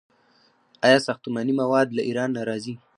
[0.85, 2.73] آیا ساختماني مواد له ایران نه راځي؟